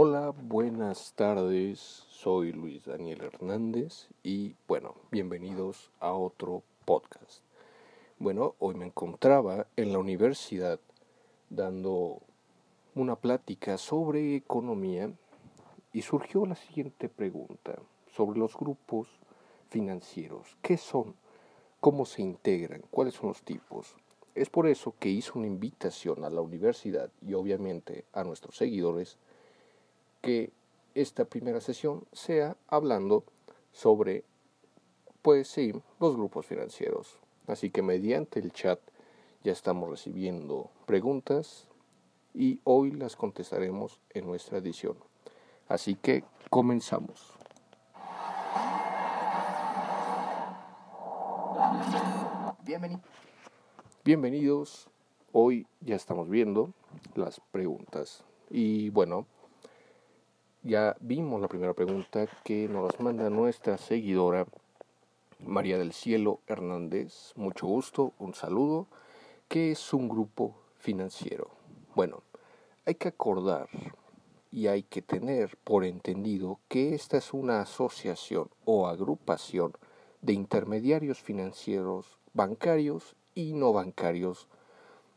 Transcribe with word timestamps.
buenas 0.00 1.12
tardes, 1.14 1.80
soy 2.08 2.52
Luis 2.52 2.84
Daniel 2.84 3.20
Hernández 3.20 4.06
y 4.22 4.54
bueno, 4.68 4.94
bienvenidos 5.10 5.90
a 5.98 6.12
otro 6.12 6.62
podcast. 6.84 7.42
Bueno, 8.20 8.54
hoy 8.60 8.76
me 8.76 8.86
encontraba 8.86 9.66
en 9.74 9.92
la 9.92 9.98
universidad 9.98 10.78
dando 11.50 12.20
una 12.94 13.16
plática 13.16 13.76
sobre 13.76 14.36
economía 14.36 15.10
y 15.92 16.02
surgió 16.02 16.46
la 16.46 16.54
siguiente 16.54 17.08
pregunta 17.08 17.80
sobre 18.14 18.38
los 18.38 18.56
grupos 18.56 19.08
financieros. 19.68 20.56
¿Qué 20.62 20.76
son? 20.76 21.16
¿Cómo 21.80 22.06
se 22.06 22.22
integran? 22.22 22.84
¿Cuáles 22.92 23.14
son 23.14 23.30
los 23.30 23.42
tipos? 23.42 23.96
Es 24.36 24.48
por 24.48 24.68
eso 24.68 24.94
que 25.00 25.08
hice 25.08 25.32
una 25.34 25.48
invitación 25.48 26.24
a 26.24 26.30
la 26.30 26.40
universidad 26.40 27.10
y 27.20 27.34
obviamente 27.34 28.04
a 28.12 28.22
nuestros 28.22 28.56
seguidores 28.56 29.18
que 30.20 30.50
esta 30.94 31.24
primera 31.24 31.60
sesión 31.60 32.04
sea 32.12 32.56
hablando 32.66 33.24
sobre, 33.72 34.24
pues 35.22 35.48
sí, 35.48 35.72
los 36.00 36.16
grupos 36.16 36.46
financieros. 36.46 37.18
Así 37.46 37.70
que 37.70 37.82
mediante 37.82 38.40
el 38.40 38.52
chat 38.52 38.80
ya 39.44 39.52
estamos 39.52 39.88
recibiendo 39.88 40.70
preguntas 40.86 41.68
y 42.34 42.60
hoy 42.64 42.90
las 42.90 43.16
contestaremos 43.16 44.00
en 44.10 44.26
nuestra 44.26 44.58
edición. 44.58 44.96
Así 45.68 45.94
que 45.94 46.24
comenzamos. 46.50 47.32
Bienvenidos. 54.04 54.88
Hoy 55.32 55.66
ya 55.80 55.96
estamos 55.96 56.28
viendo 56.28 56.72
las 57.14 57.40
preguntas. 57.52 58.24
Y 58.50 58.90
bueno, 58.90 59.26
ya 60.68 60.98
vimos 61.00 61.40
la 61.40 61.48
primera 61.48 61.72
pregunta 61.72 62.26
que 62.44 62.68
nos 62.68 63.00
manda 63.00 63.30
nuestra 63.30 63.78
seguidora 63.78 64.46
María 65.46 65.78
del 65.78 65.94
Cielo 65.94 66.40
Hernández. 66.46 67.32
Mucho 67.36 67.66
gusto, 67.66 68.12
un 68.18 68.34
saludo. 68.34 68.86
¿Qué 69.48 69.70
es 69.70 69.94
un 69.94 70.10
grupo 70.10 70.54
financiero? 70.78 71.48
Bueno, 71.94 72.22
hay 72.84 72.96
que 72.96 73.08
acordar 73.08 73.70
y 74.52 74.66
hay 74.66 74.82
que 74.82 75.00
tener 75.00 75.56
por 75.64 75.86
entendido 75.86 76.60
que 76.68 76.94
esta 76.94 77.16
es 77.16 77.32
una 77.32 77.62
asociación 77.62 78.50
o 78.66 78.88
agrupación 78.88 79.72
de 80.20 80.34
intermediarios 80.34 81.18
financieros 81.22 82.18
bancarios 82.34 83.16
y 83.34 83.54
no 83.54 83.72
bancarios 83.72 84.48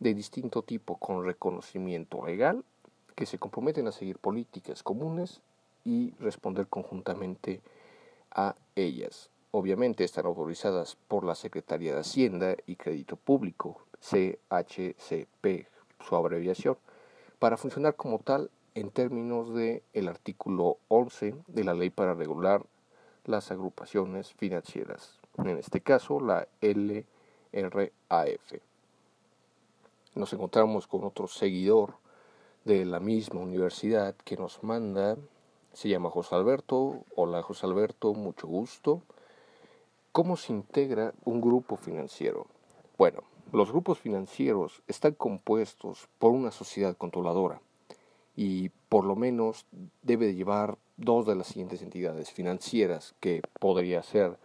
de 0.00 0.12
distinto 0.12 0.62
tipo 0.62 0.96
con 0.96 1.24
reconocimiento 1.24 2.26
legal 2.26 2.64
que 3.16 3.26
se 3.26 3.38
comprometen 3.38 3.88
a 3.88 3.92
seguir 3.92 4.18
políticas 4.18 4.82
comunes 4.82 5.40
y 5.84 6.12
responder 6.20 6.68
conjuntamente 6.68 7.62
a 8.30 8.54
ellas. 8.76 9.30
Obviamente 9.50 10.04
están 10.04 10.26
autorizadas 10.26 10.96
por 11.08 11.24
la 11.24 11.34
Secretaría 11.34 11.94
de 11.94 12.00
Hacienda 12.00 12.56
y 12.66 12.76
Crédito 12.76 13.16
Público, 13.16 13.80
CHCP, 14.00 15.66
su 16.06 16.14
abreviación, 16.14 16.76
para 17.38 17.56
funcionar 17.56 17.96
como 17.96 18.18
tal 18.18 18.50
en 18.74 18.90
términos 18.90 19.54
del 19.54 19.82
el 19.94 20.08
artículo 20.08 20.76
11 20.88 21.34
de 21.46 21.64
la 21.64 21.72
ley 21.72 21.88
para 21.88 22.12
regular 22.12 22.66
las 23.24 23.50
agrupaciones 23.50 24.34
financieras, 24.34 25.18
en 25.38 25.56
este 25.56 25.80
caso 25.80 26.20
la 26.20 26.46
LRAF. 26.60 28.52
Nos 30.14 30.32
encontramos 30.34 30.86
con 30.86 31.04
otro 31.04 31.26
seguidor 31.26 31.94
de 32.66 32.84
la 32.84 32.98
misma 32.98 33.40
universidad 33.40 34.16
que 34.24 34.36
nos 34.36 34.64
manda, 34.64 35.16
se 35.72 35.88
llama 35.88 36.10
José 36.10 36.34
Alberto. 36.34 37.04
Hola 37.14 37.40
José 37.40 37.64
Alberto, 37.64 38.12
mucho 38.12 38.48
gusto. 38.48 39.02
¿Cómo 40.10 40.36
se 40.36 40.52
integra 40.52 41.14
un 41.24 41.40
grupo 41.40 41.76
financiero? 41.76 42.48
Bueno, 42.98 43.22
los 43.52 43.70
grupos 43.70 44.00
financieros 44.00 44.82
están 44.88 45.12
compuestos 45.12 46.08
por 46.18 46.32
una 46.32 46.50
sociedad 46.50 46.96
controladora 46.96 47.60
y 48.34 48.70
por 48.88 49.04
lo 49.04 49.14
menos 49.14 49.64
debe 50.02 50.34
llevar 50.34 50.76
dos 50.96 51.24
de 51.24 51.36
las 51.36 51.46
siguientes 51.46 51.82
entidades 51.82 52.32
financieras 52.32 53.14
que 53.20 53.42
podría 53.60 54.02
ser 54.02 54.38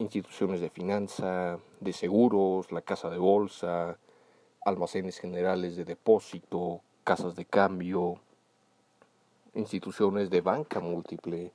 instituciones 0.00 0.60
de 0.60 0.70
finanza, 0.70 1.60
de 1.78 1.92
seguros, 1.92 2.72
la 2.72 2.82
casa 2.82 3.08
de 3.10 3.18
bolsa, 3.18 3.96
almacenes 4.64 5.20
generales 5.20 5.76
de 5.76 5.84
depósito, 5.84 6.82
casas 7.08 7.36
de 7.36 7.46
cambio, 7.46 8.20
instituciones 9.54 10.28
de 10.28 10.42
banca 10.42 10.78
múltiple, 10.78 11.52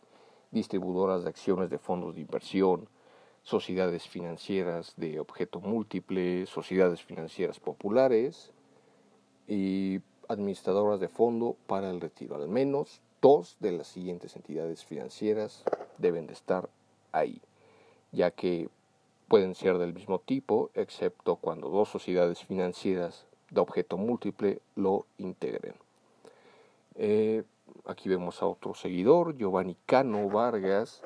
distribuidoras 0.50 1.24
de 1.24 1.30
acciones 1.30 1.70
de 1.70 1.78
fondos 1.78 2.16
de 2.16 2.22
inversión, 2.22 2.90
sociedades 3.44 4.08
financieras 4.08 4.96
de 4.98 5.20
objeto 5.20 5.60
múltiple, 5.60 6.48
sociedades 6.48 7.04
financieras 7.04 7.60
populares 7.60 8.52
y 9.48 10.02
administradoras 10.28 11.00
de 11.00 11.08
fondo 11.08 11.56
para 11.68 11.92
el 11.92 12.02
retiro. 12.02 12.36
Al 12.36 12.50
menos 12.50 13.00
dos 13.22 13.56
de 13.60 13.74
las 13.74 13.86
siguientes 13.86 14.36
entidades 14.36 14.84
financieras 14.84 15.64
deben 16.00 16.26
de 16.26 16.34
estar 16.34 16.68
ahí, 17.12 17.40
ya 18.12 18.32
que 18.32 18.70
pueden 19.28 19.54
ser 19.54 19.78
del 19.78 19.94
mismo 19.94 20.18
tipo, 20.18 20.72
excepto 20.74 21.36
cuando 21.36 21.70
dos 21.70 21.90
sociedades 21.90 22.44
financieras 22.44 23.28
de 23.54 23.62
objeto 23.62 23.98
múltiple 23.98 24.62
lo 24.76 25.06
integren. 25.18 25.76
Eh, 26.96 27.44
aquí 27.86 28.10
vemos 28.10 28.42
a 28.42 28.48
otro 28.48 28.74
seguidor, 28.74 29.38
Giovanni 29.38 29.78
Cano 29.86 30.28
Vargas, 30.30 31.04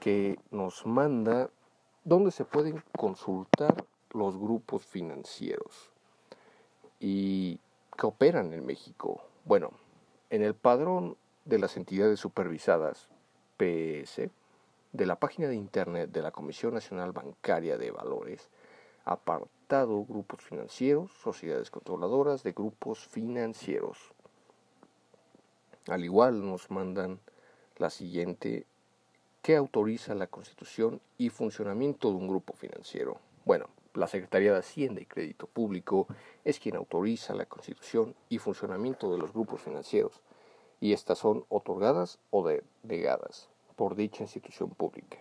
que 0.00 0.38
nos 0.50 0.86
manda 0.86 1.50
dónde 2.04 2.30
se 2.30 2.44
pueden 2.44 2.82
consultar 2.96 3.84
los 4.10 4.36
grupos 4.36 4.84
financieros 4.84 5.90
y 7.00 7.60
que 7.96 8.06
operan 8.06 8.52
en 8.52 8.64
México. 8.64 9.22
Bueno, 9.44 9.70
en 10.30 10.42
el 10.42 10.54
padrón 10.54 11.16
de 11.44 11.58
las 11.58 11.76
entidades 11.76 12.20
supervisadas, 12.20 13.08
PS, 13.56 14.30
de 14.92 15.06
la 15.06 15.16
página 15.16 15.48
de 15.48 15.56
internet 15.56 16.10
de 16.10 16.22
la 16.22 16.30
Comisión 16.30 16.74
Nacional 16.74 17.12
Bancaria 17.12 17.76
de 17.76 17.90
Valores, 17.90 18.48
apartado 19.68 20.02
grupos 20.06 20.40
financieros, 20.40 21.12
sociedades 21.22 21.70
controladoras 21.70 22.42
de 22.42 22.52
grupos 22.52 23.06
financieros. 23.06 23.98
Al 25.88 26.02
igual 26.02 26.40
nos 26.40 26.70
mandan 26.70 27.20
la 27.76 27.90
siguiente 27.90 28.64
¿Qué 29.42 29.56
autoriza 29.56 30.14
la 30.14 30.26
constitución 30.26 31.02
y 31.18 31.28
funcionamiento 31.28 32.08
de 32.08 32.16
un 32.16 32.28
grupo 32.28 32.54
financiero? 32.54 33.18
Bueno, 33.44 33.66
la 33.92 34.06
Secretaría 34.06 34.52
de 34.52 34.60
Hacienda 34.60 35.02
y 35.02 35.06
Crédito 35.06 35.46
Público 35.46 36.06
es 36.44 36.58
quien 36.58 36.76
autoriza 36.76 37.34
la 37.34 37.44
constitución 37.44 38.14
y 38.30 38.38
funcionamiento 38.38 39.12
de 39.12 39.18
los 39.18 39.34
grupos 39.34 39.60
financieros 39.60 40.22
y 40.80 40.94
estas 40.94 41.18
son 41.18 41.44
otorgadas 41.50 42.18
o 42.30 42.48
delegadas 42.48 43.50
por 43.76 43.96
dicha 43.96 44.22
institución 44.22 44.70
pública. 44.70 45.18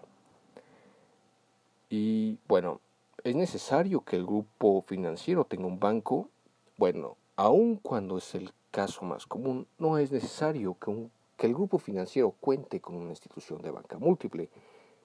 Y 1.90 2.38
bueno, 2.48 2.80
¿Es 3.24 3.36
necesario 3.36 4.02
que 4.02 4.16
el 4.16 4.26
grupo 4.26 4.84
financiero 4.84 5.44
tenga 5.44 5.66
un 5.66 5.80
banco? 5.80 6.30
Bueno, 6.78 7.18
aun 7.36 7.78
cuando 7.78 8.18
es 8.18 8.36
el 8.36 8.52
caso 8.72 9.04
más 9.06 9.26
común, 9.26 9.68
no 9.80 9.98
es 9.98 10.12
necesario 10.12 10.78
que, 10.80 11.10
que 11.36 11.48
el 11.48 11.54
grupo 11.54 11.80
financiero 11.80 12.32
cuente 12.40 12.80
con 12.80 12.96
una 12.96 13.10
institución 13.10 13.62
de 13.62 13.72
banca 13.72 13.98
múltiple. 13.98 14.50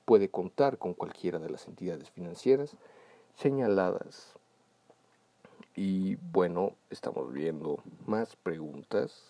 Puede 0.05 0.29
contar 0.29 0.79
con 0.79 0.95
cualquiera 0.95 1.39
de 1.39 1.51
las 1.51 1.67
entidades 1.67 2.11
financieras 2.11 2.77
señaladas. 3.37 4.35
Y 5.75 6.17
bueno, 6.17 6.73
estamos 6.91 7.33
viendo 7.33 7.79
más 8.07 8.37
preguntas. 8.37 9.25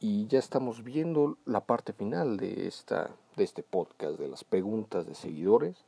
Y 0.00 0.26
ya 0.26 0.38
estamos 0.38 0.82
viendo 0.84 1.36
la 1.44 1.60
parte 1.60 1.92
final 1.92 2.38
de, 2.38 2.66
esta, 2.66 3.10
de 3.36 3.44
este 3.44 3.62
podcast, 3.62 4.18
de 4.18 4.28
las 4.28 4.44
preguntas 4.44 5.06
de 5.06 5.14
seguidores. 5.14 5.84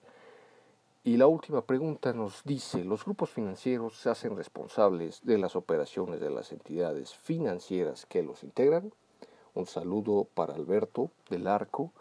Y 1.05 1.17
la 1.17 1.27
última 1.27 1.63
pregunta 1.63 2.13
nos 2.13 2.43
dice, 2.45 2.85
¿los 2.85 3.05
grupos 3.05 3.31
financieros 3.31 3.97
se 3.99 4.11
hacen 4.11 4.37
responsables 4.37 5.21
de 5.25 5.39
las 5.39 5.57
operaciones 5.57 6.21
de 6.21 6.31
las 6.31 6.53
entidades 6.53 7.15
financieras 7.15 8.05
que 8.07 8.23
los 8.23 8.43
integran? 8.43 8.93
Un 9.55 9.67
saludo 9.67 10.27
para 10.35 10.55
Alberto 10.55 11.11
del 11.31 11.47
Arco. 11.47 11.93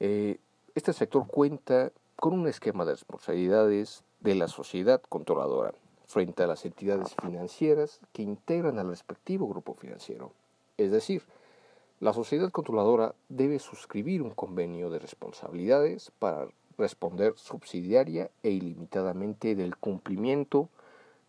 Eh, 0.00 0.38
este 0.74 0.92
sector 0.92 1.26
cuenta 1.26 1.92
con 2.16 2.32
un 2.32 2.48
esquema 2.48 2.84
de 2.84 2.92
responsabilidades 2.92 4.04
de 4.20 4.34
la 4.34 4.48
sociedad 4.48 5.02
controladora 5.08 5.74
frente 6.06 6.42
a 6.42 6.46
las 6.46 6.64
entidades 6.64 7.14
financieras 7.20 8.00
que 8.12 8.22
integran 8.22 8.78
al 8.78 8.88
respectivo 8.88 9.48
grupo 9.48 9.74
financiero. 9.74 10.32
Es 10.78 10.90
decir, 10.90 11.22
la 12.00 12.12
sociedad 12.12 12.50
controladora 12.50 13.14
debe 13.28 13.58
suscribir 13.58 14.22
un 14.22 14.30
convenio 14.30 14.90
de 14.90 14.98
responsabilidades 14.98 16.12
para 16.18 16.48
responder 16.78 17.34
subsidiaria 17.36 18.30
e 18.42 18.50
ilimitadamente 18.50 19.54
del 19.54 19.76
cumplimiento 19.76 20.68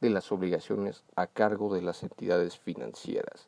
de 0.02 0.10
las 0.10 0.32
obligaciones 0.32 1.04
a 1.16 1.28
cargo 1.28 1.74
de 1.74 1.82
las 1.82 2.04
entidades 2.04 2.58
financieras. 2.58 3.48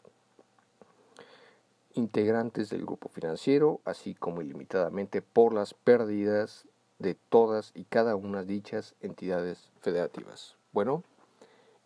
integrantes 1.96 2.69
del 2.69 2.86
grupo 2.86 3.10
financiero, 3.10 3.81
así 3.84 4.16
como 4.16 4.42
ilimitadamente 4.42 5.22
por 5.22 5.54
las 5.54 5.74
pérdidas 5.74 6.66
de 7.00 7.16
todas 7.16 7.72
y 7.75 7.84
cada 7.86 8.16
una 8.16 8.42
de 8.42 8.54
dichas 8.54 8.95
entidades 9.02 9.69
federativas. 9.81 10.56
Bueno, 10.72 11.04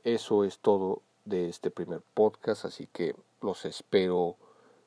eso 0.03 0.43
es 0.43 0.59
todo 0.59 1.01
de 1.25 1.49
este 1.49 1.71
primer 1.71 2.01
podcast, 2.13 2.65
así 2.65 2.87
que 2.91 3.15
los 3.41 3.65
espero 3.65 4.35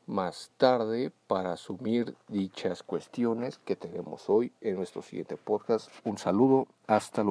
más 0.07 0.51
tarde 0.57 1.13
para 1.27 1.53
asumir 1.53 2.15
dichas 2.29 2.83
cuestiones 2.83 3.59
que 3.59 3.77
tenemos 3.77 4.29
hoy 4.29 4.53
en 4.61 4.77
nuestro 4.77 5.03
siguiente 5.03 5.37
podcast. 5.37 5.91
Un 6.05 6.19
saludo, 6.19 6.67
hasta 6.87 7.23
luego. 7.23 7.25